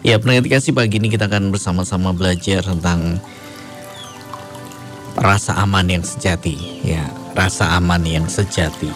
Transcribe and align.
Ya, 0.00 0.16
kasih 0.16 0.72
pagi 0.72 0.96
ini 0.96 1.12
kita 1.12 1.28
akan 1.28 1.52
bersama-sama 1.52 2.16
belajar 2.16 2.64
tentang 2.64 3.20
rasa 5.12 5.60
aman 5.60 5.84
yang 5.92 6.00
sejati. 6.00 6.56
Ya, 6.80 7.04
rasa 7.36 7.76
aman 7.76 8.00
yang 8.08 8.24
sejati. 8.24 8.88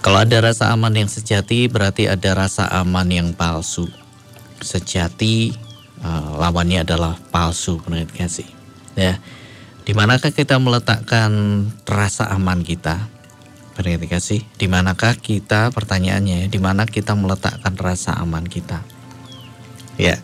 Kalau 0.00 0.24
ada 0.24 0.40
rasa 0.40 0.72
aman 0.72 0.88
yang 0.96 1.12
sejati, 1.12 1.68
berarti 1.68 2.08
ada 2.08 2.32
rasa 2.32 2.64
aman 2.72 3.12
yang 3.12 3.28
palsu. 3.36 3.84
Sejati 4.64 5.52
uh, 6.00 6.40
lawannya 6.40 6.88
adalah 6.88 7.20
palsu, 7.28 7.76
pendengar 7.84 8.08
kasih. 8.16 8.48
Ya, 8.96 9.20
di 9.84 9.92
manakah 9.92 10.32
kita 10.32 10.56
meletakkan 10.56 11.28
rasa 11.84 12.32
aman 12.32 12.64
kita? 12.64 13.04
Pendengar 13.76 14.16
kasih, 14.16 14.40
di 14.56 14.64
manakah 14.64 15.12
kita 15.12 15.68
pertanyaannya? 15.76 16.48
Di 16.48 16.56
mana 16.56 16.88
kita 16.88 17.12
meletakkan 17.12 17.76
rasa 17.76 18.16
aman 18.16 18.48
kita? 18.48 18.93
Ya, 19.94 20.18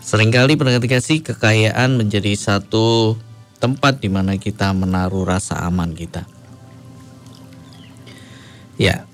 sering 0.00 0.32
kali 0.32 0.56
pendengar 0.56 0.80
dikasih 0.80 1.20
kekayaan 1.20 2.00
menjadi 2.00 2.32
satu 2.36 3.16
tempat 3.60 4.00
di 4.00 4.08
mana 4.08 4.36
kita 4.40 4.72
menaruh 4.72 5.24
rasa 5.28 5.60
aman 5.64 5.92
kita. 5.92 6.24
Ya, 8.80 9.04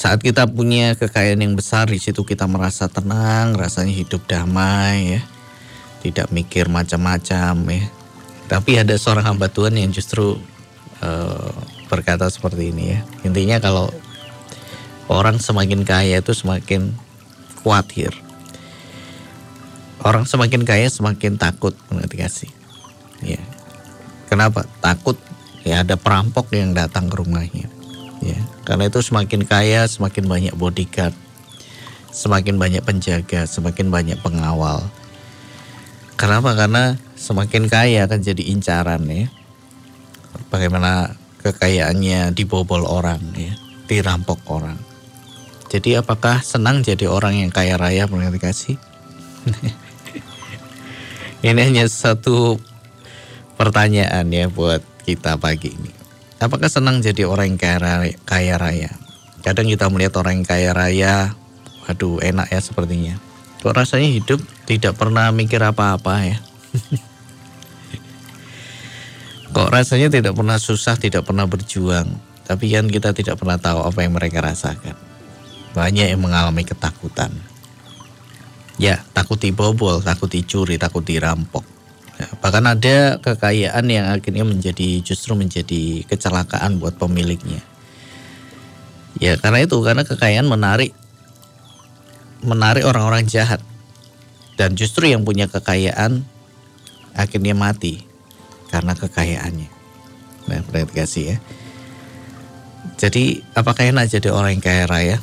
saat 0.00 0.24
kita 0.24 0.48
punya 0.48 0.96
kekayaan 0.96 1.44
yang 1.44 1.54
besar 1.56 1.84
di 1.88 2.00
situ 2.00 2.24
kita 2.24 2.48
merasa 2.48 2.88
tenang, 2.88 3.52
rasanya 3.52 3.92
hidup 3.92 4.24
damai 4.24 5.20
ya. 5.20 5.22
Tidak 6.00 6.32
mikir 6.32 6.72
macam-macam 6.72 7.56
ya. 7.68 7.84
Tapi 8.48 8.80
ada 8.80 8.96
seorang 8.96 9.36
hamba 9.36 9.52
Tuhan 9.52 9.76
yang 9.76 9.92
justru 9.92 10.40
uh, 11.04 11.52
berkata 11.92 12.24
seperti 12.32 12.72
ini 12.72 12.96
ya. 12.96 13.00
Intinya 13.28 13.60
kalau 13.60 13.92
orang 15.12 15.36
semakin 15.36 15.84
kaya 15.84 16.24
itu 16.24 16.32
semakin 16.32 16.96
khawatir 17.60 18.16
orang 20.04 20.24
semakin 20.24 20.64
kaya 20.64 20.88
semakin 20.88 21.36
takut 21.36 21.76
mengerti. 21.92 22.48
Ya. 23.20 23.40
Kenapa? 24.30 24.64
Takut 24.80 25.18
ya 25.66 25.84
ada 25.84 25.98
perampok 25.98 26.52
yang 26.54 26.72
datang 26.72 27.10
ke 27.10 27.20
rumahnya. 27.20 27.66
Ya, 28.20 28.36
karena 28.68 28.92
itu 28.92 29.00
semakin 29.00 29.48
kaya 29.48 29.88
semakin 29.88 30.28
banyak 30.28 30.52
bodyguard, 30.52 31.16
semakin 32.12 32.60
banyak 32.60 32.84
penjaga, 32.84 33.48
semakin 33.48 33.88
banyak 33.88 34.20
pengawal. 34.20 34.84
Kenapa? 36.20 36.52
Karena 36.52 37.00
semakin 37.16 37.64
kaya 37.72 38.04
akan 38.04 38.20
jadi 38.20 38.42
incaran 38.52 39.08
ya. 39.08 39.32
Bagaimana 40.52 41.16
kekayaannya 41.40 42.36
dibobol 42.36 42.84
orang 42.84 43.24
ya, 43.32 43.56
dirampok 43.88 44.44
orang. 44.52 44.76
Jadi 45.72 45.96
apakah 45.96 46.44
senang 46.44 46.84
jadi 46.84 47.08
orang 47.08 47.40
yang 47.40 47.48
kaya 47.48 47.80
raya 47.80 48.04
mengerti 48.04 48.38
kasih? 48.42 48.76
Ini 51.40 51.56
hanya 51.56 51.88
satu 51.88 52.60
pertanyaan 53.56 54.28
ya 54.28 54.52
buat 54.52 54.84
kita 55.08 55.40
pagi 55.40 55.72
ini. 55.72 55.88
Apakah 56.36 56.68
senang 56.68 57.00
jadi 57.00 57.24
orang 57.24 57.56
kaya 57.56 58.60
raya? 58.60 58.92
Kadang 59.40 59.64
kita 59.64 59.88
melihat 59.88 60.20
orang 60.20 60.44
yang 60.44 60.48
kaya 60.48 60.76
raya, 60.76 61.32
waduh 61.88 62.20
enak 62.20 62.52
ya 62.52 62.60
sepertinya. 62.60 63.16
Kok 63.64 63.72
rasanya 63.72 64.12
hidup 64.12 64.44
tidak 64.68 65.00
pernah 65.00 65.32
mikir 65.32 65.64
apa-apa 65.64 66.28
ya? 66.28 66.36
Kok 69.56 69.68
rasanya 69.72 70.12
tidak 70.12 70.36
pernah 70.36 70.60
susah, 70.60 71.00
tidak 71.00 71.24
pernah 71.24 71.48
berjuang. 71.48 72.20
Tapi 72.44 72.68
kan 72.68 72.84
kita 72.84 73.16
tidak 73.16 73.40
pernah 73.40 73.56
tahu 73.56 73.80
apa 73.80 74.04
yang 74.04 74.12
mereka 74.12 74.44
rasakan. 74.44 74.92
Banyak 75.72 76.12
yang 76.12 76.20
mengalami 76.20 76.68
ketakutan 76.68 77.32
Ya, 78.80 79.04
takut 79.12 79.36
dibobol, 79.36 80.00
takut 80.00 80.32
dicuri, 80.32 80.80
takut 80.80 81.04
dirampok. 81.04 81.60
Ya, 82.16 82.32
bahkan 82.40 82.64
ada 82.64 83.20
kekayaan 83.20 83.84
yang 83.92 84.08
akhirnya 84.08 84.48
menjadi 84.48 85.04
justru 85.04 85.36
menjadi 85.36 86.08
kecelakaan 86.08 86.80
buat 86.80 86.96
pemiliknya. 86.96 87.60
Ya, 89.20 89.36
karena 89.36 89.68
itu 89.68 89.76
karena 89.84 90.00
kekayaan 90.08 90.48
menarik 90.48 90.96
menarik 92.40 92.88
orang-orang 92.88 93.28
jahat. 93.28 93.60
Dan 94.56 94.80
justru 94.80 95.12
yang 95.12 95.28
punya 95.28 95.44
kekayaan 95.44 96.24
akhirnya 97.12 97.52
mati 97.52 98.04
karena 98.72 98.96
kekayaannya. 98.96 99.68
Nah, 100.48 100.60
perhatikan 100.64 101.04
kasih 101.04 101.24
ya. 101.24 101.38
Jadi, 102.96 103.44
apakah 103.52 103.92
enak 103.92 104.08
jadi 104.08 104.32
orang 104.32 104.56
yang 104.56 104.64
kaya 104.64 104.84
raya? 104.88 105.16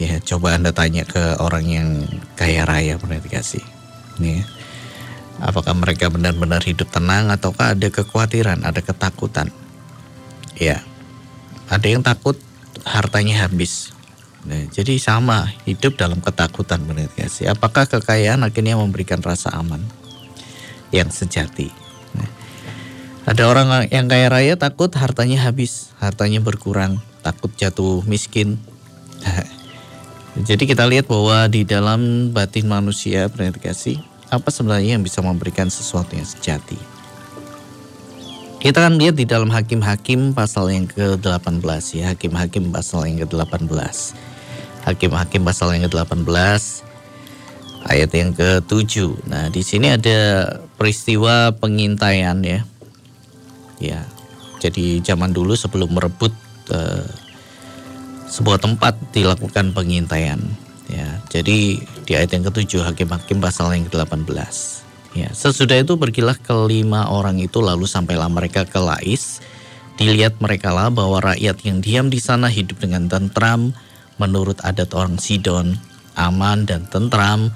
Ya, 0.00 0.16
coba 0.16 0.56
Anda 0.56 0.72
tanya 0.72 1.04
ke 1.04 1.36
orang 1.44 1.68
yang 1.68 1.88
kaya 2.32 2.64
raya 2.64 2.96
pernah 2.96 3.20
dikasih. 3.20 3.60
Nih, 4.16 4.40
apakah 5.44 5.76
mereka 5.76 6.08
benar-benar 6.08 6.64
hidup 6.64 6.88
tenang 6.88 7.28
ataukah 7.28 7.76
ada 7.76 7.88
kekhawatiran, 7.92 8.64
ada 8.64 8.80
ketakutan? 8.80 9.52
Ya, 10.56 10.80
ada 11.68 11.84
yang 11.84 12.00
takut 12.00 12.40
hartanya 12.88 13.44
habis. 13.44 13.92
Nah, 14.48 14.64
jadi 14.72 14.96
sama 14.96 15.52
hidup 15.68 16.00
dalam 16.00 16.24
ketakutan 16.24 16.80
benar 16.88 17.12
dikasih. 17.12 17.52
Apakah 17.52 17.84
kekayaan 17.84 18.40
akhirnya 18.40 18.80
memberikan 18.80 19.20
rasa 19.20 19.52
aman 19.52 19.84
yang 20.96 21.12
sejati? 21.12 21.68
Nah, 22.16 22.28
ada 23.28 23.52
orang 23.52 23.84
yang 23.92 24.08
kaya 24.08 24.32
raya 24.32 24.56
takut 24.56 24.88
hartanya 24.96 25.44
habis, 25.44 25.92
hartanya 26.00 26.40
berkurang, 26.40 27.04
takut 27.20 27.52
jatuh 27.52 28.00
miskin. 28.08 28.56
Jadi 30.38 30.62
kita 30.70 30.86
lihat 30.86 31.10
bahwa 31.10 31.50
di 31.50 31.66
dalam 31.66 32.30
batin 32.30 32.70
manusia 32.70 33.26
kasih 33.30 33.98
apa 34.30 34.46
sebenarnya 34.46 34.94
yang 34.94 35.02
bisa 35.02 35.18
memberikan 35.18 35.66
sesuatu 35.66 36.14
yang 36.14 36.26
sejati. 36.26 36.78
Kita 38.60 38.76
akan 38.78 39.00
lihat 39.00 39.16
di 39.16 39.24
dalam 39.24 39.48
Hakim-Hakim 39.48 40.36
pasal 40.36 40.70
yang 40.70 40.86
ke-18 40.86 41.64
ya, 41.96 42.12
Hakim-Hakim 42.12 42.70
pasal 42.70 43.08
yang 43.08 43.24
ke-18. 43.24 43.72
Hakim-Hakim 44.84 45.42
pasal 45.42 45.74
yang 45.74 45.88
ke-18 45.88 46.28
ayat 47.88 48.10
yang 48.12 48.30
ke-7. 48.36 48.92
Nah, 49.26 49.48
di 49.48 49.64
sini 49.64 49.96
ada 49.96 50.18
peristiwa 50.76 51.56
pengintaian 51.56 52.36
ya. 52.44 52.60
Ya. 53.80 54.04
Jadi 54.60 55.00
zaman 55.00 55.32
dulu 55.32 55.56
sebelum 55.56 55.96
merebut 55.96 56.36
uh, 56.68 57.08
sebuah 58.30 58.62
tempat 58.62 58.94
dilakukan 59.10 59.74
pengintaian. 59.74 60.38
Ya, 60.86 61.18
jadi 61.30 61.82
di 61.82 62.12
ayat 62.14 62.30
yang 62.34 62.46
ketujuh 62.46 62.82
hakim-hakim 62.86 63.42
pasal 63.42 63.74
yang 63.74 63.86
ke-18. 63.90 64.30
Ya, 65.10 65.30
sesudah 65.34 65.82
itu 65.82 65.98
pergilah 65.98 66.38
kelima 66.38 67.10
orang 67.10 67.42
itu 67.42 67.58
lalu 67.58 67.90
sampailah 67.90 68.30
mereka 68.30 68.62
ke 68.62 68.78
Lais. 68.78 69.42
Dilihat 69.98 70.38
mereka 70.38 70.70
lah 70.70 70.88
bahwa 70.88 71.20
rakyat 71.34 71.60
yang 71.66 71.82
diam 71.82 72.06
di 72.08 72.22
sana 72.22 72.48
hidup 72.48 72.80
dengan 72.80 73.10
tentram 73.10 73.74
menurut 74.16 74.56
adat 74.62 74.94
orang 74.94 75.18
Sidon, 75.18 75.76
aman 76.14 76.64
dan 76.64 76.86
tentram. 76.88 77.50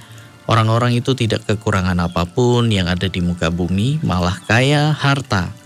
Orang-orang 0.45 0.93
itu 0.93 1.17
tidak 1.17 1.49
kekurangan 1.49 1.97
apa 2.05 2.29
pun 2.29 2.69
yang 2.69 2.85
ada 2.85 3.09
di 3.09 3.25
muka 3.25 3.49
bumi, 3.49 4.05
malah 4.05 4.37
kaya 4.45 4.93
harta 4.93 5.64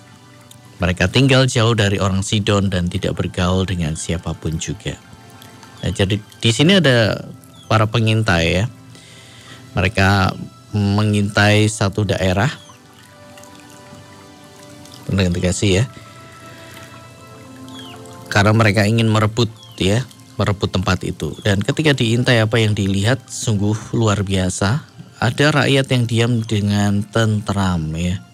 mereka 0.78 1.10
tinggal 1.10 1.50
jauh 1.50 1.74
dari 1.74 1.98
orang 1.98 2.22
Sidon 2.22 2.70
dan 2.70 2.86
tidak 2.86 3.18
bergaul 3.18 3.66
dengan 3.66 3.98
siapa 3.98 4.30
pun 4.30 4.62
juga. 4.62 4.94
Nah, 5.82 5.90
jadi 5.90 6.22
di 6.22 6.50
sini 6.54 6.78
ada 6.78 7.26
para 7.66 7.90
pengintai 7.90 8.62
ya. 8.62 8.64
Mereka 9.74 10.38
mengintai 10.74 11.66
satu 11.66 12.06
daerah. 12.06 12.50
kasih 15.42 15.82
ya. 15.82 15.84
Karena 18.30 18.54
mereka 18.54 18.86
ingin 18.86 19.10
merebut 19.10 19.50
ya, 19.82 20.06
merebut 20.38 20.70
tempat 20.70 21.02
itu. 21.02 21.34
Dan 21.42 21.58
ketika 21.58 21.90
diintai 21.90 22.38
apa 22.38 22.62
yang 22.62 22.78
dilihat 22.78 23.26
sungguh 23.26 23.74
luar 23.98 24.22
biasa. 24.22 24.86
Ada 25.18 25.50
rakyat 25.50 25.86
yang 25.90 26.04
diam 26.06 26.32
dengan 26.46 27.02
tentram 27.02 27.90
ya 27.98 28.27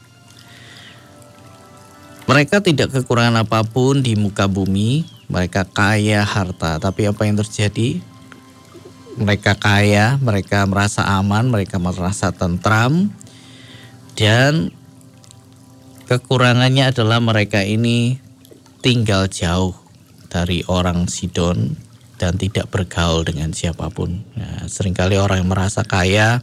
mereka 2.25 2.65
tidak 2.65 2.93
kekurangan 2.93 3.45
apa 3.45 3.61
pun 3.69 4.01
di 4.01 4.17
muka 4.17 4.49
bumi, 4.49 5.05
mereka 5.29 5.69
kaya 5.69 6.25
harta, 6.25 6.81
tapi 6.81 7.05
apa 7.05 7.29
yang 7.29 7.37
terjadi? 7.41 8.01
Mereka 9.15 9.61
kaya, 9.61 10.19
mereka 10.19 10.67
merasa 10.67 11.07
aman, 11.07 11.53
mereka 11.53 11.79
merasa 11.79 12.35
tentram, 12.35 13.13
dan 14.19 14.73
kekurangannya 16.11 16.91
adalah 16.91 17.21
mereka 17.21 17.63
ini 17.63 18.19
tinggal 18.85 19.29
jauh 19.31 19.77
dari 20.29 20.67
orang 20.67 21.07
Sidon 21.07 21.79
dan 22.19 22.41
tidak 22.41 22.73
bergaul 22.73 23.23
dengan 23.23 23.53
siapa 23.55 23.93
pun. 23.93 24.25
Nah, 24.35 24.67
sering 24.67 24.97
kali 24.97 25.15
orang 25.15 25.45
yang 25.45 25.51
merasa 25.51 25.85
kaya 25.87 26.43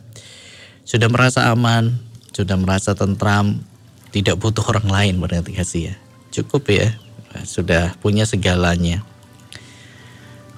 sudah 0.86 1.08
merasa 1.08 1.52
aman, 1.54 2.02
sudah 2.34 2.58
merasa 2.58 2.98
tentram, 2.98 3.64
tidak 4.12 4.36
butuh 4.38 4.64
orang 4.68 4.88
lain 4.92 5.16
berarti 5.24 5.52
kasih 5.56 5.82
ya. 5.92 5.96
Cukup 6.32 6.68
ya, 6.72 6.96
sudah 7.44 7.96
punya 8.00 8.24
segalanya. 8.28 9.04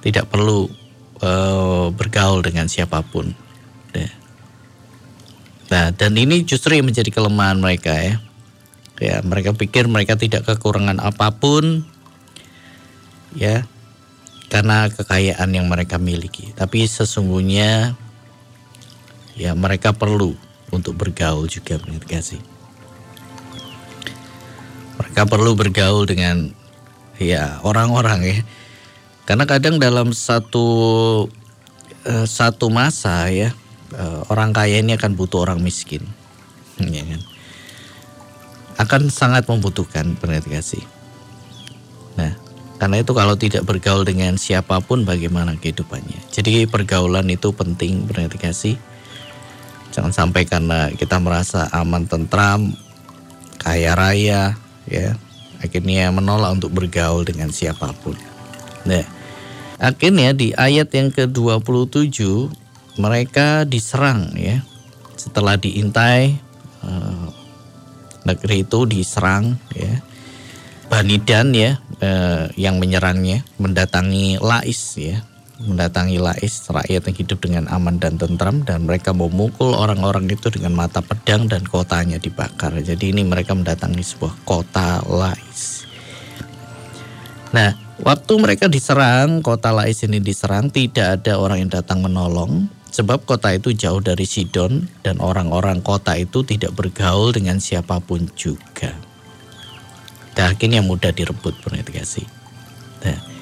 Tidak 0.02 0.28
perlu 0.28 0.68
uh, 1.24 1.88
bergaul 1.94 2.44
dengan 2.44 2.68
siapa 2.68 3.00
pun. 3.02 3.34
Nah, 5.74 5.90
dan 5.90 6.12
ini 6.14 6.44
justru 6.44 6.76
yang 6.76 6.86
menjadi 6.86 7.10
kelemahan 7.10 7.58
mereka 7.58 7.94
ya. 7.96 8.14
Ya, 9.02 9.16
mereka 9.26 9.58
pikir 9.58 9.90
mereka 9.90 10.14
tidak 10.14 10.46
kekurangan 10.46 11.02
apa 11.02 11.34
pun 11.34 11.82
ya 13.34 13.66
karena 14.46 14.86
kekayaan 14.86 15.50
yang 15.50 15.66
mereka 15.66 15.98
miliki. 15.98 16.54
Tapi 16.54 16.86
sesungguhnya 16.86 17.98
ya 19.34 19.50
mereka 19.58 19.90
perlu 19.90 20.38
untuk 20.70 20.94
bergaul 20.94 21.50
juga 21.50 21.74
benar 21.82 22.06
kasih. 22.06 22.38
Mereka 25.14 25.30
perlu 25.30 25.54
bergaul 25.54 26.10
dengan 26.10 26.50
ya 27.22 27.62
orang-orang 27.62 28.26
ya. 28.26 28.38
Karena 29.22 29.46
kadang 29.46 29.78
dalam 29.78 30.10
satu 30.10 30.66
uh, 32.02 32.26
satu 32.26 32.66
masa 32.66 33.30
ya 33.30 33.54
uh, 33.94 34.26
orang 34.26 34.50
kaya 34.50 34.82
ini 34.82 34.98
akan 34.98 35.14
butuh 35.14 35.46
orang 35.46 35.62
miskin. 35.62 36.02
Ya 36.82 37.06
kan? 37.06 37.22
Akan 38.82 39.06
sangat 39.06 39.46
membutuhkan 39.46 40.18
benar 40.18 40.42
kasih. 40.42 40.82
Nah, 42.18 42.34
karena 42.82 42.98
itu 42.98 43.14
kalau 43.14 43.38
tidak 43.38 43.62
bergaul 43.70 44.02
dengan 44.02 44.34
siapa 44.34 44.82
pun 44.82 45.06
bagaimana 45.06 45.54
kehidupannya. 45.54 46.26
Jadi 46.34 46.66
pergaulan 46.66 47.30
itu 47.30 47.54
penting 47.54 48.10
benar 48.10 48.34
kasih. 48.34 48.74
Jangan 49.94 50.10
sampai 50.10 50.42
karena 50.42 50.90
kita 50.90 51.22
merasa 51.22 51.70
aman 51.70 52.02
tentram, 52.10 52.74
kaya 53.62 53.94
raya, 53.94 54.58
ya 54.88 55.16
akhirnya 55.64 56.12
menolak 56.12 56.60
untuk 56.60 56.72
bergaul 56.76 57.24
dengan 57.24 57.48
siapa 57.48 57.92
pun. 58.04 58.16
Nah, 58.84 59.04
akhirnya 59.80 60.36
di 60.36 60.52
ayat 60.52 60.92
yang 60.92 61.08
ke-27 61.08 62.20
mereka 63.00 63.64
diserang 63.64 64.32
ya. 64.36 64.60
Setelah 65.16 65.56
diintai 65.56 66.36
eh, 66.84 67.26
negeri 68.28 68.64
itu 68.64 68.84
diserang 68.84 69.56
ya 69.72 70.00
Bani 70.88 71.16
Dan 71.22 71.56
ya 71.56 71.80
eh, 72.00 72.44
yang 72.60 72.76
menyerangnya 72.76 73.44
mendatangi 73.56 74.36
Lais 74.40 74.80
ya 75.00 75.24
mendatangi 75.62 76.18
Lais 76.18 76.66
rakyat 76.66 77.02
yang 77.06 77.16
hidup 77.16 77.38
dengan 77.38 77.64
aman 77.70 78.02
dan 78.02 78.18
tentram 78.18 78.66
dan 78.66 78.90
mereka 78.90 79.14
memukul 79.14 79.74
orang-orang 79.78 80.26
itu 80.26 80.50
dengan 80.50 80.74
mata 80.74 80.98
pedang 80.98 81.46
dan 81.46 81.62
kotanya 81.62 82.18
dibakar. 82.18 82.74
Jadi 82.82 83.14
ini 83.14 83.22
mereka 83.22 83.54
mendatangi 83.54 84.02
sebuah 84.02 84.34
kota 84.42 85.06
Lais. 85.06 85.86
Nah, 87.54 87.70
waktu 88.02 88.32
mereka 88.42 88.66
diserang, 88.66 89.38
kota 89.38 89.70
Lais 89.70 90.02
ini 90.02 90.18
diserang, 90.18 90.74
tidak 90.74 91.22
ada 91.22 91.38
orang 91.38 91.62
yang 91.62 91.70
datang 91.70 92.02
menolong 92.02 92.66
sebab 92.94 93.26
kota 93.26 93.50
itu 93.54 93.74
jauh 93.74 93.98
dari 93.98 94.22
Sidon 94.22 94.86
dan 95.02 95.18
orang-orang 95.18 95.82
kota 95.82 96.14
itu 96.14 96.46
tidak 96.46 96.78
bergaul 96.78 97.34
dengan 97.34 97.58
siapa 97.58 97.98
pun 97.98 98.30
juga. 98.38 98.94
Daging 100.34 100.82
yang 100.82 100.86
mudah 100.86 101.14
direbut 101.14 101.58
kasih. 101.62 102.26
Nah, 103.06 103.33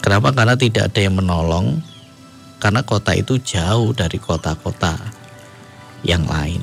kenapa? 0.00 0.34
Karena 0.34 0.56
tidak 0.56 0.92
ada 0.92 1.00
yang 1.00 1.16
menolong. 1.16 1.80
Karena 2.60 2.84
kota 2.84 3.16
itu 3.16 3.40
jauh 3.40 3.96
dari 3.96 4.20
kota-kota 4.20 4.92
yang 6.04 6.28
lain. 6.28 6.60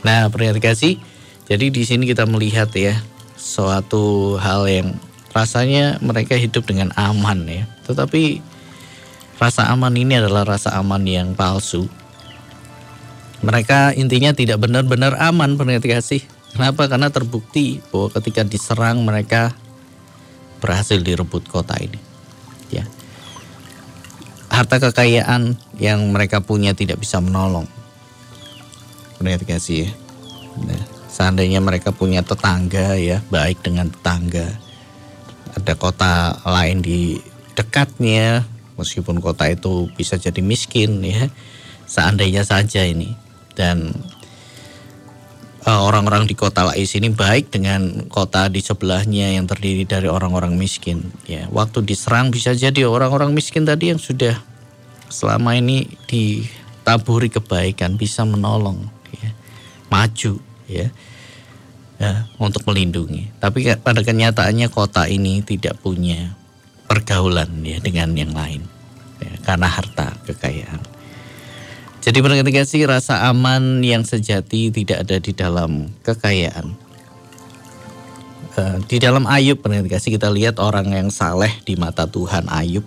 Nah, 0.00 0.32
kasih. 0.32 0.96
Jadi 1.44 1.66
di 1.68 1.82
sini 1.84 2.08
kita 2.08 2.24
melihat 2.24 2.72
ya 2.72 2.96
suatu 3.36 4.36
hal 4.40 4.64
yang 4.70 4.96
rasanya 5.36 6.00
mereka 6.00 6.40
hidup 6.40 6.64
dengan 6.64 6.94
aman 6.96 7.44
ya. 7.44 7.68
Tetapi 7.84 8.40
rasa 9.36 9.68
aman 9.68 9.92
ini 9.92 10.16
adalah 10.16 10.48
rasa 10.48 10.72
aman 10.80 11.04
yang 11.04 11.36
palsu. 11.36 11.84
Mereka 13.44 13.96
intinya 14.00 14.32
tidak 14.32 14.64
benar-benar 14.64 15.16
aman 15.20 15.56
kasih 15.80 16.24
Kenapa? 16.50 16.90
Karena 16.90 17.08
terbukti 17.14 17.78
bahwa 17.94 18.10
ketika 18.10 18.42
diserang 18.42 19.06
mereka 19.06 19.54
berhasil 20.60 21.00
direbut 21.00 21.48
kota 21.48 21.74
ini. 21.80 21.98
Ya. 22.70 22.84
Harta 24.52 24.78
kekayaan 24.78 25.56
yang 25.80 26.04
mereka 26.12 26.44
punya 26.44 26.76
tidak 26.76 27.00
bisa 27.00 27.18
menolong. 27.18 27.66
Benar 29.16 29.40
ya. 29.44 29.88
Nah, 30.60 30.82
seandainya 31.08 31.64
mereka 31.64 31.90
punya 31.90 32.20
tetangga 32.20 32.94
ya, 33.00 33.24
baik 33.32 33.64
dengan 33.64 33.88
tetangga. 33.88 34.46
Ada 35.56 35.74
kota 35.74 36.38
lain 36.46 36.84
di 36.84 37.18
dekatnya, 37.58 38.46
meskipun 38.78 39.18
kota 39.18 39.50
itu 39.50 39.90
bisa 39.96 40.16
jadi 40.16 40.40
miskin 40.40 41.02
ya. 41.04 41.28
Seandainya 41.90 42.46
saja 42.46 42.86
ini 42.86 43.12
dan 43.58 43.90
orang-orang 45.68 46.24
di 46.24 46.32
kota 46.32 46.64
Lais 46.64 46.96
ini 46.96 47.12
baik 47.12 47.52
dengan 47.52 48.08
kota 48.08 48.48
di 48.48 48.64
sebelahnya 48.64 49.36
yang 49.36 49.44
terdiri 49.44 49.84
dari 49.84 50.08
orang-orang 50.08 50.56
miskin. 50.56 51.12
Ya, 51.28 51.44
waktu 51.52 51.84
diserang 51.84 52.32
bisa 52.32 52.56
jadi 52.56 52.88
orang-orang 52.88 53.36
miskin 53.36 53.68
tadi 53.68 53.92
yang 53.92 54.00
sudah 54.00 54.40
selama 55.12 55.58
ini 55.58 55.84
ditaburi 56.08 57.28
kebaikan 57.28 58.00
bisa 58.00 58.24
menolong, 58.24 58.88
ya, 59.20 59.30
maju, 59.92 60.40
ya, 60.64 60.88
ya, 62.00 62.12
untuk 62.40 62.64
melindungi. 62.64 63.28
Tapi 63.36 63.68
pada 63.84 64.00
kenyataannya 64.00 64.72
kota 64.72 65.04
ini 65.12 65.44
tidak 65.44 65.76
punya 65.84 66.32
pergaulan 66.88 67.60
ya 67.62 67.78
dengan 67.84 68.16
yang 68.16 68.32
lain, 68.32 68.64
ya, 69.20 69.32
karena 69.44 69.68
harta 69.68 70.16
kekayaan. 70.24 70.89
Jadi 72.00 72.24
sih 72.64 72.80
rasa 72.88 73.28
aman 73.28 73.84
yang 73.84 74.08
sejati 74.08 74.72
tidak 74.72 75.04
ada 75.04 75.16
di 75.20 75.32
dalam 75.36 75.92
kekayaan. 76.00 76.72
Uh, 78.56 78.80
di 78.88 78.98
dalam 78.98 79.28
Ayub 79.28 79.62
sih 80.00 80.10
kita 80.10 80.32
lihat 80.32 80.58
orang 80.58 80.90
yang 80.90 81.08
saleh 81.12 81.52
di 81.62 81.78
mata 81.78 82.08
Tuhan 82.08 82.50
Ayub 82.50 82.82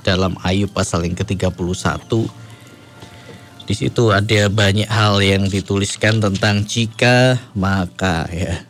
dalam 0.00 0.38
Ayub 0.40 0.72
pasal 0.72 1.04
yang 1.04 1.18
ke-31 1.18 1.52
di 3.62 3.74
situ 3.78 4.10
ada 4.10 4.50
banyak 4.50 4.90
hal 4.90 5.22
yang 5.22 5.46
dituliskan 5.46 6.18
tentang 6.18 6.66
jika 6.66 7.38
maka 7.54 8.26
ya. 8.28 8.66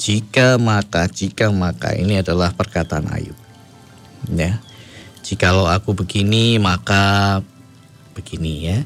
Jika 0.00 0.56
maka 0.56 1.08
jika 1.08 1.52
maka 1.52 1.92
ini 1.92 2.20
adalah 2.20 2.52
perkataan 2.56 3.12
Ayub. 3.12 3.36
Ya. 4.32 4.60
Jikalau 5.22 5.68
aku 5.68 5.92
begini 5.92 6.56
maka 6.56 7.38
begini 8.16 8.72
ya. 8.72 8.78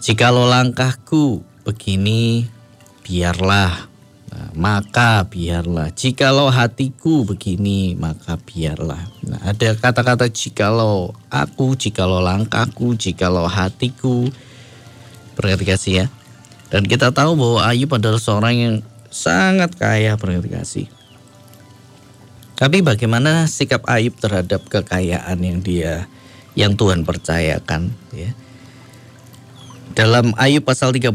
Jikalau 0.00 0.48
langkahku 0.48 1.44
begini, 1.60 2.48
biarlah. 3.04 3.84
Nah, 4.32 4.48
maka 4.56 5.28
biarlah. 5.28 5.92
Jikalau 5.92 6.48
hatiku 6.48 7.28
begini, 7.28 7.92
maka 8.00 8.40
biarlah. 8.40 8.96
Nah, 9.28 9.40
ada 9.44 9.76
kata-kata 9.76 10.32
jikalau 10.32 11.12
aku, 11.28 11.76
jikalau 11.76 12.24
langkahku, 12.24 12.96
jikalau 12.96 13.44
hatiku. 13.44 14.32
Perhati 15.36 15.68
kasih 15.68 15.92
ya. 15.92 16.06
Dan 16.72 16.88
kita 16.88 17.12
tahu 17.12 17.36
bahwa 17.36 17.68
Ayub 17.68 17.92
adalah 17.92 18.16
seorang 18.16 18.56
yang 18.56 18.76
sangat 19.12 19.76
kaya 19.76 20.16
perhati 20.16 20.48
kasih. 20.48 20.86
Tapi 22.56 22.80
bagaimana 22.80 23.44
sikap 23.52 23.84
Ayub 23.84 24.16
terhadap 24.16 24.64
kekayaan 24.64 25.44
yang 25.44 25.60
dia 25.60 26.08
yang 26.56 26.72
Tuhan 26.72 27.04
percayakan 27.04 27.92
ya. 28.16 28.32
Dalam 29.90 30.30
Ayub 30.38 30.62
pasal 30.62 30.94
31 30.94 31.10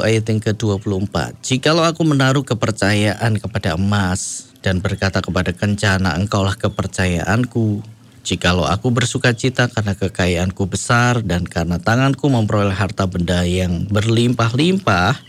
ayat 0.00 0.24
yang 0.24 0.40
ke-24. 0.40 1.44
Jikalau 1.44 1.84
aku 1.84 2.08
menaruh 2.08 2.40
kepercayaan 2.40 3.36
kepada 3.36 3.76
emas 3.76 4.48
dan 4.64 4.80
berkata 4.80 5.20
kepada 5.20 5.52
kencana 5.52 6.16
engkaulah 6.16 6.56
kepercayaanku. 6.56 7.84
Jikalau 8.24 8.64
aku 8.64 8.88
bersuka 8.96 9.36
cita 9.36 9.68
karena 9.68 9.92
kekayaanku 9.92 10.64
besar 10.64 11.20
dan 11.20 11.44
karena 11.44 11.76
tanganku 11.76 12.32
memperoleh 12.32 12.72
harta 12.72 13.04
benda 13.04 13.44
yang 13.44 13.84
berlimpah-limpah. 13.92 15.20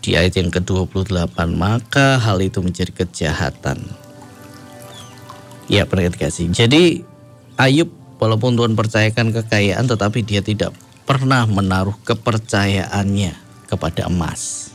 Di 0.00 0.16
ayat 0.16 0.40
yang 0.40 0.48
ke-28 0.48 1.36
maka 1.52 2.16
hal 2.16 2.40
itu 2.40 2.64
menjadi 2.64 2.96
kejahatan. 3.04 3.76
Ya 5.68 5.84
perhatikan 5.84 6.16
kasih. 6.16 6.48
Jadi 6.48 7.04
Ayub 7.60 7.92
walaupun 8.16 8.56
Tuhan 8.56 8.72
percayakan 8.72 9.36
kekayaan 9.36 9.84
tetapi 9.84 10.24
dia 10.24 10.40
tidak 10.40 10.72
pernah 11.10 11.42
menaruh 11.42 11.98
kepercayaannya 12.06 13.34
kepada 13.66 14.06
emas. 14.06 14.70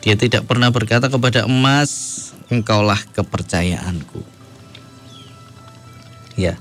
Dia 0.00 0.16
tidak 0.16 0.48
pernah 0.48 0.72
berkata 0.72 1.12
kepada 1.12 1.44
emas, 1.44 2.32
"Engkaulah 2.48 2.96
kepercayaanku." 3.12 4.24
Ya. 6.40 6.56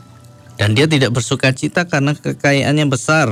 Dan 0.60 0.76
dia 0.76 0.92
tidak 0.92 1.16
bersuka 1.16 1.56
cita 1.56 1.88
karena 1.88 2.20
kekayaannya 2.20 2.84
besar. 2.92 3.32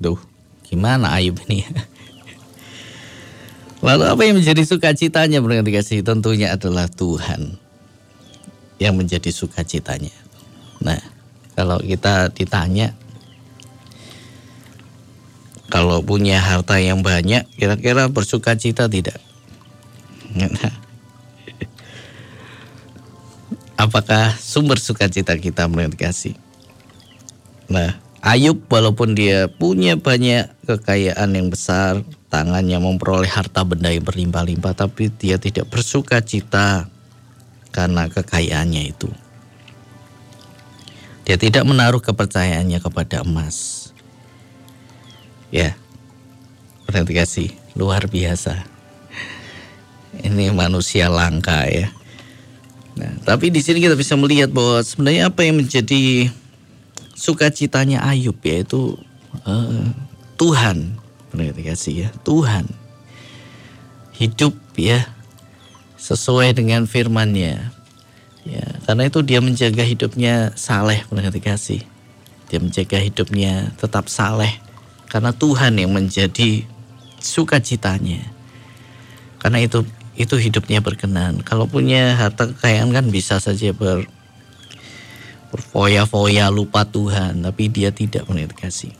Duh, 0.00 0.16
gimana 0.64 1.12
Ayub 1.12 1.36
ini? 1.44 1.68
Lalu 3.86 4.04
apa 4.08 4.22
yang 4.24 4.40
menjadi 4.40 4.64
sukacitanya 4.64 5.44
berarti 5.44 5.68
kasih? 5.68 6.00
Tentunya 6.00 6.56
adalah 6.56 6.88
Tuhan 6.88 7.60
yang 8.80 8.96
menjadi 8.96 9.28
sukacitanya. 9.28 10.16
Nah, 10.80 11.00
kalau 11.52 11.76
kita 11.84 12.32
ditanya 12.32 12.96
Kalau 15.76 16.00
punya 16.00 16.40
harta 16.40 16.80
yang 16.80 17.04
banyak, 17.04 17.44
kira-kira 17.52 18.08
bersuka 18.08 18.56
cita 18.56 18.88
tidak? 18.88 19.20
Apakah 23.84 24.32
sumber 24.40 24.80
sukacita 24.80 25.36
kita 25.36 25.68
melihat 25.68 26.08
kasih? 26.08 26.32
Nah, 27.68 27.92
Ayub 28.24 28.64
walaupun 28.72 29.12
dia 29.12 29.52
punya 29.52 30.00
banyak 30.00 30.48
kekayaan 30.64 31.36
yang 31.36 31.52
besar, 31.52 32.00
tangannya 32.32 32.80
memperoleh 32.80 33.28
harta 33.28 33.60
benda 33.68 33.92
yang 33.92 34.00
berlimpah-limpah, 34.00 34.72
tapi 34.72 35.12
dia 35.12 35.36
tidak 35.36 35.68
bersuka 35.68 36.24
cita 36.24 36.88
karena 37.68 38.08
kekayaannya 38.08 38.96
itu. 38.96 39.12
Dia 41.28 41.36
tidak 41.36 41.68
menaruh 41.68 42.00
kepercayaannya 42.00 42.80
kepada 42.80 43.20
emas. 43.20 43.85
Ya, 45.54 45.78
berarti 46.86 47.12
kasih 47.14 47.48
luar 47.78 48.10
biasa. 48.10 48.66
Ini 50.16 50.50
manusia 50.50 51.12
langka 51.12 51.68
ya. 51.68 51.92
Nah, 52.96 53.12
tapi 53.28 53.52
di 53.52 53.60
sini 53.60 53.84
kita 53.84 53.92
bisa 53.92 54.16
melihat 54.16 54.48
bahwa 54.48 54.80
sebenarnya 54.80 55.28
apa 55.28 55.44
yang 55.44 55.60
menjadi 55.60 56.32
sukacitanya 57.12 58.00
Ayub 58.00 58.40
yaitu 58.40 58.96
uh, 59.44 59.84
Tuhan. 60.40 60.96
Berarti 61.36 61.62
kasih 61.62 61.94
ya, 62.06 62.10
Tuhan. 62.24 62.64
Hidup 64.16 64.56
ya 64.80 65.04
sesuai 66.00 66.56
dengan 66.56 66.88
firman-Nya. 66.88 67.76
Ya, 68.46 68.66
karena 68.88 69.10
itu 69.10 69.20
dia 69.20 69.44
menjaga 69.44 69.84
hidupnya 69.84 70.56
saleh 70.56 71.04
mengerti 71.12 71.40
kasih. 71.44 71.82
Dia 72.48 72.62
menjaga 72.62 72.96
hidupnya 73.02 73.76
tetap 73.76 74.08
saleh 74.08 74.65
karena 75.06 75.30
Tuhan 75.34 75.78
yang 75.78 75.94
menjadi 75.94 76.66
sukacitanya. 77.22 78.22
Karena 79.42 79.62
itu 79.62 79.86
itu 80.16 80.34
hidupnya 80.40 80.80
berkenan. 80.80 81.44
Kalau 81.44 81.68
punya 81.68 82.16
harta 82.16 82.48
kekayaan 82.48 82.90
kan 82.90 83.06
bisa 83.12 83.36
saja 83.38 83.70
ber 83.76 84.08
berfoya-foya 85.52 86.50
lupa 86.50 86.82
Tuhan, 86.84 87.40
tapi 87.46 87.70
dia 87.70 87.94
tidak 87.94 88.26
mengerti 88.26 88.56
kasih. 88.58 88.94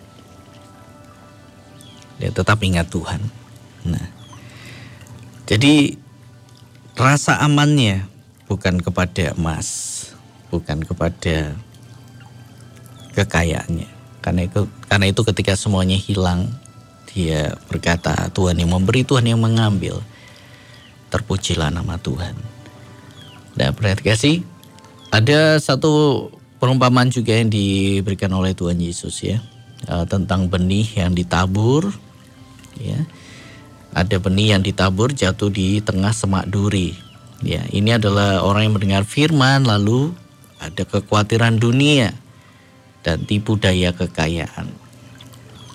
Dia 2.17 2.31
tetap 2.33 2.63
ingat 2.63 2.89
Tuhan. 2.89 3.21
Nah, 3.85 4.07
jadi 5.45 5.99
rasa 6.97 7.43
amannya 7.45 8.09
bukan 8.49 8.81
kepada 8.81 9.37
emas, 9.37 9.69
bukan 10.49 10.81
kepada 10.87 11.59
kekayaannya. 13.13 13.96
Karena 14.27 14.43
itu 14.51 14.67
karena 14.91 15.07
itu 15.07 15.23
ketika 15.23 15.55
semuanya 15.55 15.95
hilang, 15.95 16.51
dia 17.15 17.55
berkata, 17.71 18.27
Tuhan 18.35 18.59
yang 18.59 18.75
memberi, 18.75 19.07
Tuhan 19.07 19.23
yang 19.23 19.39
mengambil. 19.39 20.03
Terpujilah 21.15 21.71
nama 21.71 21.95
Tuhan. 22.03 22.35
Dan 23.55 23.71
kasih, 23.79 24.43
ada 25.15 25.63
satu 25.63 26.27
perumpamaan 26.59 27.15
juga 27.15 27.39
yang 27.39 27.47
diberikan 27.47 28.35
oleh 28.35 28.53
Tuhan 28.53 28.77
Yesus 28.83 29.23
ya 29.23 29.39
uh, 29.89 30.05
tentang 30.09 30.49
benih 30.49 30.89
yang 30.97 31.13
ditabur 31.13 31.93
ya 32.81 33.01
ada 33.97 34.17
benih 34.21 34.57
yang 34.57 34.63
ditabur 34.65 35.13
jatuh 35.13 35.49
di 35.49 35.81
tengah 35.81 36.13
semak 36.13 36.49
duri 36.49 37.07
Ya, 37.45 37.61
ini 37.69 37.93
adalah 37.93 38.41
orang 38.41 38.65
yang 38.65 38.75
mendengar 38.81 39.05
firman 39.05 39.69
lalu 39.69 40.17
ada 40.57 40.89
kekhawatiran 40.89 41.61
dunia 41.61 42.17
dan 43.07 43.23
tipu 43.23 43.55
daya 43.55 43.95
kekayaan. 43.95 44.67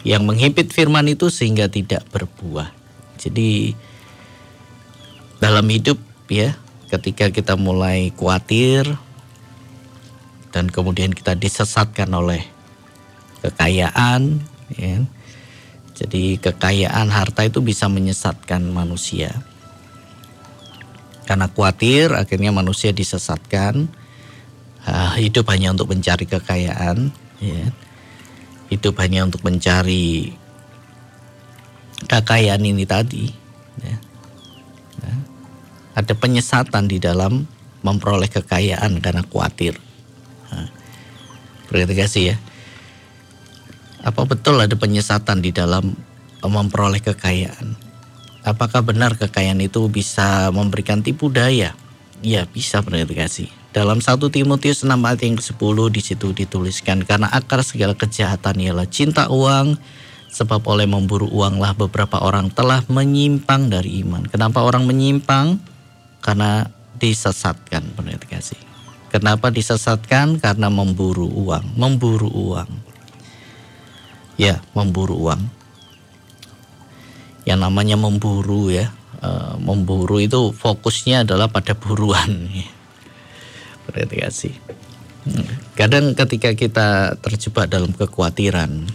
Yang 0.04 0.24
menghimpit 0.28 0.68
firman 0.76 1.08
itu 1.08 1.32
sehingga 1.32 1.72
tidak 1.72 2.04
berbuah. 2.12 2.76
Jadi 3.16 3.72
dalam 5.40 5.64
hidup 5.72 5.96
ya, 6.28 6.60
ketika 6.92 7.32
kita 7.32 7.56
mulai 7.56 8.12
khawatir 8.12 8.84
dan 10.52 10.68
kemudian 10.68 11.16
kita 11.16 11.40
disesatkan 11.40 12.12
oleh 12.12 12.44
kekayaan, 13.40 14.44
ya. 14.76 15.08
Jadi 15.96 16.36
kekayaan 16.42 17.08
harta 17.14 17.48
itu 17.48 17.64
bisa 17.64 17.88
menyesatkan 17.88 18.60
manusia 18.74 19.40
karena 21.32 21.48
khawatir 21.48 22.12
akhirnya 22.12 22.52
manusia 22.52 22.92
disesatkan. 22.92 23.88
Uh, 24.82 25.14
hidup 25.22 25.46
hanya 25.54 25.70
untuk 25.70 25.94
mencari 25.94 26.26
kekayaan, 26.26 27.14
ya. 27.38 27.70
Hidup 28.74 28.98
hanya 28.98 29.30
untuk 29.30 29.46
mencari 29.46 30.34
kekayaan 32.10 32.66
ini 32.66 32.84
tadi. 32.90 33.30
Ya. 33.78 33.98
Nah, 35.06 35.20
ada 35.94 36.14
penyesatan 36.18 36.90
di 36.90 36.98
dalam 36.98 37.46
memperoleh 37.86 38.30
kekayaan 38.30 38.98
karena 39.02 39.22
khawatir. 39.22 39.78
Nah, 40.50 40.70
kasih 41.70 42.34
ya. 42.34 42.38
Apa 44.02 44.26
betul 44.26 44.58
ada 44.58 44.74
penyesatan 44.74 45.46
di 45.46 45.54
dalam 45.54 45.94
memperoleh 46.42 47.06
kekayaan? 47.06 47.78
Apakah 48.42 48.82
benar 48.82 49.14
kekayaan 49.14 49.62
itu 49.62 49.86
bisa 49.94 50.50
memberikan 50.50 51.06
tipu 51.06 51.30
daya? 51.30 51.78
Ya 52.26 52.50
bisa 52.50 52.82
kasih. 53.14 53.61
Dalam 53.72 54.04
1 54.04 54.20
Timotius 54.20 54.84
6 54.84 54.92
ayat 54.92 55.22
yang 55.24 55.40
ke-10 55.40 55.78
di 55.96 56.01
situ 56.04 56.28
dituliskan 56.36 57.08
karena 57.08 57.32
akar 57.32 57.63
segala 57.63 57.96
kejahatan 57.96 58.60
ialah 58.60 58.84
cinta 58.88 59.32
uang 59.32 59.80
sebab 60.28 60.60
oleh 60.68 60.84
memburu 60.88 61.32
uanglah 61.32 61.72
beberapa 61.75 62.20
orang 62.20 62.51
telah 62.51 62.84
menyimpang 62.92 63.72
dari 63.72 64.04
iman. 64.04 64.28
Kenapa 64.28 64.63
orang 64.63 64.84
menyimpang? 64.84 65.60
Karena 66.20 66.68
disesatkan 67.00 67.96
kasih. 68.28 68.60
Kenapa 69.08 69.51
disesatkan? 69.51 70.40
Karena 70.40 70.68
memburu 70.68 71.28
uang, 71.28 71.75
memburu 71.80 72.28
uang. 72.28 72.70
Ya, 74.36 74.60
memburu 74.75 75.16
uang 75.16 75.62
yang 77.46 77.60
namanya 77.62 77.98
memburu 77.98 78.70
ya 78.70 78.94
e, 79.18 79.30
memburu 79.58 80.22
itu 80.22 80.54
fokusnya 80.54 81.25
adalah 81.25 81.50
pada 81.50 81.74
buruan 81.74 82.50
berarti 83.88 84.16
kasih 84.22 84.56
kadang 85.78 86.18
ketika 86.18 86.54
kita 86.58 86.90
terjebak 87.22 87.70
dalam 87.70 87.94
kekhawatiran 87.94 88.90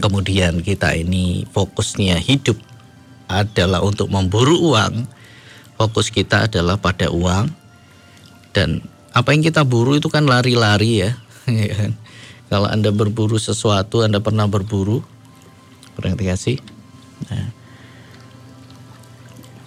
kemudian 0.00 0.60
kita 0.60 0.92
ini 0.92 1.48
fokusnya 1.50 2.20
hidup 2.20 2.60
adalah 3.26 3.80
untuk 3.80 4.12
memburu 4.12 4.72
uang 4.72 5.08
fokus 5.80 6.12
kita 6.12 6.48
adalah 6.48 6.76
pada 6.76 7.08
uang 7.08 7.48
dan 8.52 8.84
apa 9.16 9.32
yang 9.32 9.44
kita 9.44 9.64
buru 9.64 9.96
itu 9.96 10.12
kan 10.12 10.28
lari-lari 10.28 11.08
ya, 11.08 11.16
ya 11.48 11.74
kan? 11.76 11.92
kalau 12.52 12.68
anda 12.68 12.92
berburu 12.92 13.40
sesuatu 13.40 14.04
anda 14.04 14.20
pernah 14.20 14.44
berburu 14.44 15.00
berarti 15.96 16.24
kasih 16.28 16.58
Nah. 17.24 17.48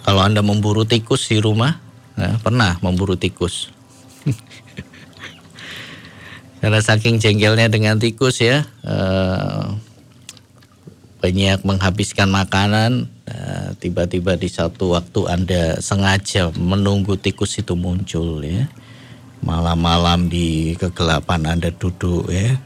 Kalau 0.06 0.20
Anda 0.24 0.40
memburu 0.40 0.88
tikus 0.88 1.28
di 1.28 1.38
rumah, 1.38 1.76
nah, 2.20 2.36
pernah 2.44 2.76
memburu 2.84 3.16
tikus. 3.16 3.72
Karena 6.60 6.76
saking 6.84 7.16
jengkelnya 7.16 7.72
dengan 7.72 7.96
tikus 7.96 8.44
ya, 8.44 8.68
eh, 8.84 9.64
banyak 11.24 11.64
menghabiskan 11.64 12.28
makanan, 12.28 13.08
eh, 13.24 13.72
tiba-tiba 13.80 14.36
di 14.36 14.52
satu 14.52 14.92
waktu 14.92 15.20
Anda 15.24 15.80
sengaja 15.80 16.52
menunggu 16.52 17.16
tikus 17.16 17.56
itu 17.56 17.72
muncul 17.72 18.44
ya. 18.44 18.68
Malam-malam 19.40 20.28
di 20.28 20.76
kegelapan 20.76 21.56
Anda 21.56 21.72
duduk 21.72 22.28
ya, 22.28 22.60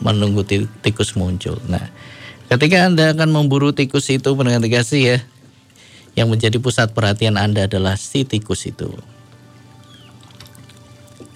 menunggu 0.00 0.40
tikus 0.80 1.12
muncul. 1.12 1.60
Nah, 1.68 1.92
Ketika 2.50 2.90
Anda 2.90 3.14
akan 3.14 3.30
memburu 3.30 3.70
tikus 3.70 4.10
itu 4.10 4.34
dengan 4.34 4.58
kasih 4.66 5.02
ya, 5.06 5.18
yang 6.18 6.30
menjadi 6.30 6.58
pusat 6.58 6.90
perhatian 6.90 7.38
Anda 7.38 7.70
adalah 7.70 7.94
si 7.94 8.26
tikus 8.26 8.66
itu. 8.66 8.90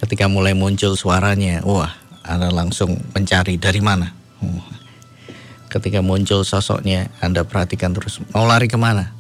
Ketika 0.02 0.28
mulai 0.28 0.52
muncul 0.52 0.98
suaranya, 0.98 1.64
wah, 1.64 1.94
Anda 2.26 2.50
langsung 2.50 3.00
mencari 3.14 3.56
dari 3.56 3.80
mana. 3.80 4.12
Ketika 5.70 6.04
muncul 6.04 6.46
sosoknya, 6.46 7.10
Anda 7.18 7.42
perhatikan 7.46 7.94
terus, 7.94 8.20
mau 8.34 8.44
lari 8.44 8.68
ke 8.68 8.76
mana? 8.76 9.10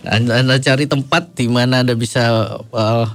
Anda, 0.00 0.40
anda 0.40 0.56
cari 0.56 0.88
tempat 0.88 1.36
di 1.36 1.44
mana 1.48 1.84
Anda 1.84 1.92
bisa 1.92 2.56
uh, 2.72 3.06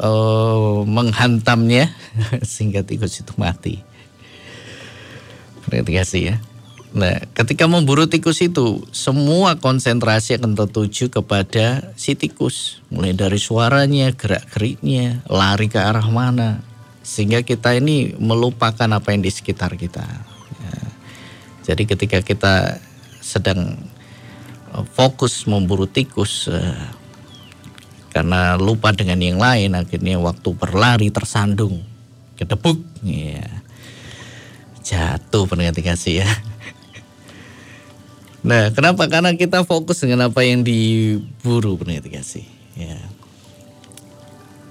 uh, 0.00 0.76
menghantamnya 0.88 1.92
sehingga 2.44 2.80
tikus 2.80 3.20
itu 3.20 3.36
mati. 3.36 3.84
Terima 5.68 6.00
kasih 6.00 6.22
ya. 6.32 6.36
Nah, 6.94 7.18
ketika 7.34 7.66
memburu 7.66 8.06
tikus 8.06 8.38
itu, 8.38 8.86
semua 8.94 9.58
konsentrasi 9.58 10.38
akan 10.38 10.54
tertuju 10.54 11.10
kepada 11.10 11.90
si 11.98 12.14
tikus. 12.14 12.78
Mulai 12.94 13.18
dari 13.18 13.42
suaranya, 13.42 14.14
gerak-geriknya, 14.14 15.26
lari 15.26 15.66
ke 15.66 15.82
arah 15.82 16.06
mana. 16.06 16.62
Sehingga 17.02 17.42
kita 17.42 17.74
ini 17.74 18.14
melupakan 18.14 18.86
apa 18.86 19.10
yang 19.10 19.26
di 19.26 19.34
sekitar 19.34 19.74
kita. 19.74 20.06
Ya. 20.62 20.78
Jadi 21.66 21.82
ketika 21.90 22.22
kita 22.22 22.78
sedang 23.18 23.74
uh, 24.70 24.86
fokus 24.94 25.50
memburu 25.50 25.90
tikus 25.90 26.46
uh, 26.46 26.78
karena 28.14 28.54
lupa 28.54 28.94
dengan 28.94 29.18
yang 29.18 29.42
lain 29.42 29.74
akhirnya 29.74 30.22
waktu 30.22 30.54
berlari 30.54 31.10
tersandung 31.10 31.82
kedebuk 32.38 32.78
ya 33.02 33.42
jatuh 34.86 35.50
pendengar 35.50 35.74
kasih 35.74 36.22
ya 36.22 36.30
nah 38.44 38.68
kenapa 38.70 39.08
karena 39.08 39.32
kita 39.34 39.64
fokus 39.64 40.04
dengan 40.04 40.28
apa 40.28 40.44
yang 40.44 40.60
diburu 40.60 41.80
pendengar 41.80 42.04
kasih 42.12 42.44
ya 42.76 43.00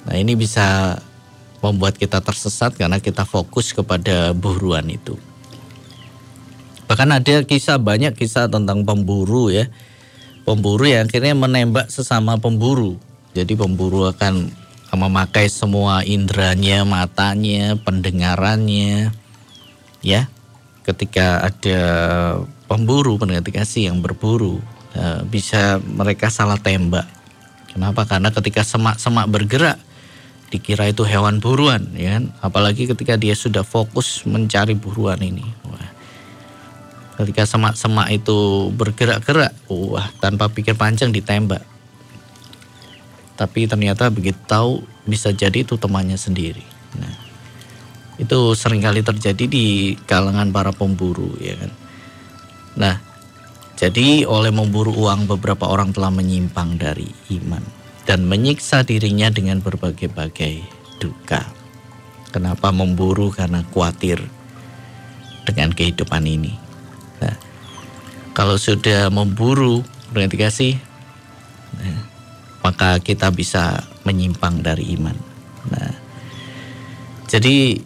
nah 0.05 0.15
ini 0.15 0.37
bisa 0.37 0.99
membuat 1.59 1.97
kita 1.97 2.21
tersesat 2.21 2.77
karena 2.77 3.01
kita 3.01 3.25
fokus 3.25 3.73
kepada 3.73 4.31
buruan 4.37 4.85
itu 4.93 5.17
Bahkan 6.93 7.09
ada 7.09 7.35
kisah 7.41 7.79
banyak 7.79 8.13
kisah 8.13 8.51
tentang 8.51 8.83
pemburu 8.83 9.49
ya. 9.49 9.65
Pemburu 10.43 10.85
yang 10.85 11.07
akhirnya 11.07 11.33
menembak 11.33 11.87
sesama 11.87 12.35
pemburu. 12.37 12.99
Jadi 13.33 13.55
pemburu 13.55 14.05
akan 14.11 14.51
memakai 14.93 15.49
semua 15.49 16.05
inderanya, 16.05 16.83
matanya, 16.83 17.79
pendengarannya. 17.81 19.09
Ya. 20.05 20.29
Ketika 20.83 21.41
ada 21.47 21.81
pemburu, 22.73 23.21
pendengar 23.21 23.45
kasih 23.45 23.93
yang 23.93 24.01
berburu, 24.01 24.57
eh, 24.97 25.21
bisa 25.29 25.77
mereka 25.77 26.33
salah 26.33 26.57
tembak. 26.57 27.05
Kenapa? 27.69 28.09
Karena 28.09 28.33
ketika 28.33 28.65
semak-semak 28.65 29.29
bergerak, 29.29 29.77
dikira 30.49 30.89
itu 30.89 31.05
hewan 31.05 31.37
buruan, 31.37 31.93
ya 31.93 32.17
kan? 32.17 32.33
Apalagi 32.41 32.89
ketika 32.89 33.13
dia 33.13 33.37
sudah 33.37 33.61
fokus 33.61 34.25
mencari 34.25 34.73
buruan 34.73 35.21
ini. 35.21 35.45
Wah, 35.69 35.89
Ketika 37.13 37.45
semak-semak 37.45 38.09
itu 38.09 38.69
bergerak-gerak, 38.73 39.53
wah 39.69 40.09
tanpa 40.17 40.49
pikir 40.49 40.73
panjang 40.73 41.13
ditembak. 41.13 41.61
Tapi 43.37 43.69
ternyata 43.69 44.09
begitu 44.09 44.37
tahu 44.49 44.81
bisa 45.05 45.29
jadi 45.29 45.61
itu 45.61 45.77
temannya 45.77 46.17
sendiri. 46.17 46.65
Nah, 46.97 47.13
itu 48.17 48.57
sering 48.57 48.81
kali 48.81 49.05
terjadi 49.05 49.45
di 49.45 49.93
kalangan 50.09 50.49
para 50.49 50.73
pemburu 50.73 51.37
ya 51.37 51.53
kan. 51.57 51.82
Nah, 52.73 52.97
jadi 53.77 54.25
oleh 54.25 54.49
memburu 54.49 54.93
uang 54.93 55.29
beberapa 55.29 55.69
orang 55.69 55.93
telah 55.93 56.13
menyimpang 56.13 56.77
dari 56.77 57.09
iman 57.35 57.61
dan 58.05 58.25
menyiksa 58.27 58.83
dirinya 58.85 59.29
dengan 59.29 59.59
berbagai-bagai 59.59 60.63
duka. 61.01 61.43
Kenapa 62.33 62.73
memburu? 62.73 63.29
Karena 63.29 63.61
khawatir 63.61 64.17
dengan 65.45 65.69
kehidupan 65.75 66.23
ini. 66.25 66.53
Nah, 67.21 67.35
kalau 68.33 68.57
sudah 68.57 69.13
memburu 69.13 69.85
berarti 70.09 70.37
kasih, 70.37 70.73
nah, 71.77 71.99
maka 72.65 72.97
kita 73.03 73.29
bisa 73.29 73.85
menyimpang 74.01 74.65
dari 74.65 74.97
iman. 74.97 75.17
Nah, 75.69 75.91
jadi 77.29 77.81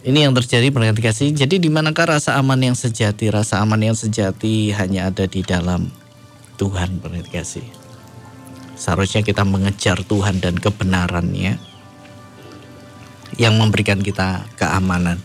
ini 0.00 0.24
yang 0.24 0.32
terjadi 0.32 0.72
berarti 0.72 1.02
kasih. 1.04 1.28
Jadi 1.36 1.60
di 1.60 1.68
manakah 1.68 2.16
rasa 2.16 2.40
aman 2.40 2.60
yang 2.60 2.76
sejati? 2.76 3.28
Rasa 3.28 3.60
aman 3.60 3.80
yang 3.80 3.96
sejati 3.96 4.72
hanya 4.72 5.12
ada 5.12 5.28
di 5.28 5.44
dalam 5.44 5.92
Tuhan 6.56 7.04
berarti 7.04 7.28
kasih. 7.28 7.66
Seharusnya 8.80 9.20
kita 9.20 9.44
mengejar 9.44 10.00
Tuhan 10.00 10.40
dan 10.40 10.56
kebenarannya 10.56 11.60
yang 13.36 13.54
memberikan 13.60 14.00
kita 14.00 14.48
keamanan 14.56 15.20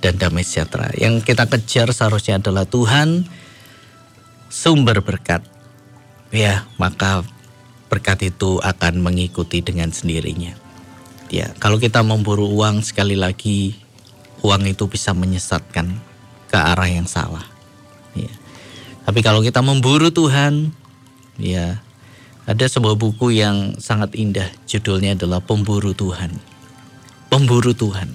dan 0.00 0.16
damai 0.16 0.42
sejahtera. 0.42 0.88
Yang 0.96 1.28
kita 1.28 1.44
kejar 1.52 1.92
seharusnya 1.92 2.40
adalah 2.40 2.64
Tuhan 2.64 3.28
sumber 4.48 5.04
berkat. 5.04 5.44
Ya, 6.32 6.64
maka 6.80 7.28
berkat 7.92 8.24
itu 8.24 8.56
akan 8.64 9.04
mengikuti 9.04 9.60
dengan 9.60 9.92
sendirinya. 9.92 10.56
Ya, 11.28 11.52
kalau 11.60 11.76
kita 11.76 12.00
memburu 12.00 12.48
uang 12.48 12.80
sekali 12.84 13.16
lagi 13.16 13.76
uang 14.42 14.62
itu 14.66 14.84
bisa 14.90 15.14
menyesatkan 15.14 15.98
ke 16.50 16.58
arah 16.58 16.90
yang 16.90 17.06
salah. 17.06 17.46
Ya. 18.12 18.30
Tapi 19.06 19.24
kalau 19.24 19.40
kita 19.40 19.62
memburu 19.64 20.10
Tuhan, 20.12 20.74
ya 21.40 21.80
ada 22.42 22.66
sebuah 22.66 22.98
buku 22.98 23.38
yang 23.38 23.78
sangat 23.78 24.18
indah, 24.18 24.50
judulnya 24.66 25.14
adalah 25.14 25.38
Pemburu 25.38 25.94
Tuhan. 25.94 26.34
Pemburu 27.30 27.72
Tuhan. 27.72 28.10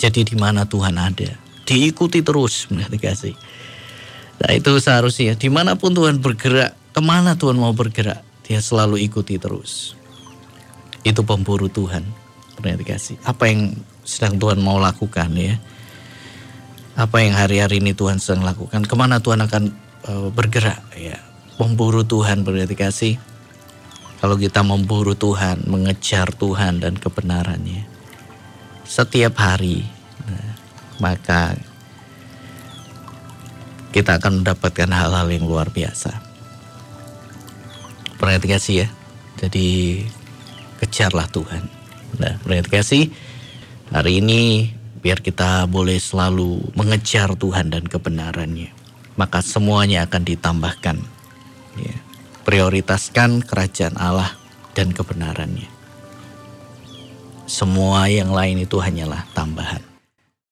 Jadi 0.00 0.24
di 0.24 0.36
mana 0.38 0.64
Tuhan 0.64 0.96
ada, 0.96 1.36
diikuti 1.68 2.24
terus, 2.24 2.66
kasih. 3.04 3.36
Nah 4.38 4.50
itu 4.54 4.70
seharusnya 4.80 5.36
di 5.36 5.50
mana 5.52 5.76
pun 5.76 5.92
Tuhan 5.92 6.24
bergerak, 6.24 6.72
ke 6.94 7.00
mana 7.04 7.36
Tuhan 7.36 7.60
mau 7.60 7.74
bergerak, 7.76 8.24
dia 8.46 8.64
selalu 8.64 9.02
ikuti 9.04 9.36
terus. 9.36 9.92
Itu 11.04 11.20
pemburu 11.26 11.68
Tuhan, 11.68 12.06
kasih. 12.62 13.20
Apa 13.28 13.50
yang 13.50 13.76
sedang 14.08 14.40
Tuhan 14.40 14.56
mau 14.64 14.80
lakukan 14.80 15.28
ya? 15.36 15.60
Apa 16.96 17.20
yang 17.20 17.36
hari-hari 17.36 17.84
ini 17.84 17.92
Tuhan 17.92 18.16
sedang 18.16 18.48
lakukan? 18.48 18.88
Ke 18.88 18.94
mana 18.96 19.20
Tuhan 19.20 19.44
akan 19.44 19.62
uh, 20.08 20.28
bergerak 20.32 20.80
ya? 20.96 21.20
Pemburu 21.60 22.08
Tuhan 22.08 22.48
kasih. 22.72 23.20
Kalau 24.18 24.34
kita 24.40 24.64
memburu 24.64 25.12
Tuhan, 25.12 25.68
mengejar 25.68 26.32
Tuhan 26.32 26.80
dan 26.82 26.96
kebenarannya 26.98 27.98
setiap 28.88 29.36
hari, 29.36 29.84
nah, 30.24 30.56
maka 30.96 31.52
kita 33.92 34.16
akan 34.16 34.40
mendapatkan 34.40 34.88
hal-hal 34.88 35.28
yang 35.28 35.44
luar 35.44 35.68
biasa. 35.68 36.24
Perhatikan 38.16 38.56
kasih 38.56 38.74
ya. 38.82 38.88
Jadi 39.38 39.66
kejarlah 40.80 41.28
Tuhan. 41.28 41.68
Nah, 42.16 42.40
perhatikan 42.40 42.80
kasih. 42.80 43.12
Hari 43.88 44.20
ini 44.20 44.68
biar 45.00 45.24
kita 45.24 45.64
boleh 45.64 45.96
selalu 45.96 46.60
mengejar 46.76 47.32
Tuhan 47.32 47.72
dan 47.72 47.88
kebenarannya. 47.88 48.68
Maka 49.16 49.40
semuanya 49.40 50.04
akan 50.04 50.22
ditambahkan. 50.28 50.96
Ya. 51.80 51.96
Prioritaskan 52.44 53.40
kerajaan 53.40 53.96
Allah 53.96 54.36
dan 54.76 54.92
kebenarannya. 54.92 55.72
Semua 57.48 58.12
yang 58.12 58.28
lain 58.28 58.68
itu 58.68 58.76
hanyalah 58.76 59.24
tambahan. 59.32 59.87